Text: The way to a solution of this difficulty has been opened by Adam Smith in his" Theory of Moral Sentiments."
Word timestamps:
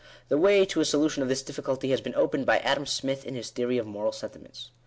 The 0.29 0.37
way 0.39 0.65
to 0.65 0.81
a 0.81 0.85
solution 0.85 1.21
of 1.21 1.29
this 1.29 1.43
difficulty 1.43 1.91
has 1.91 2.01
been 2.01 2.15
opened 2.15 2.47
by 2.47 2.57
Adam 2.57 2.87
Smith 2.87 3.23
in 3.23 3.35
his" 3.35 3.51
Theory 3.51 3.77
of 3.77 3.85
Moral 3.85 4.11
Sentiments." 4.13 4.71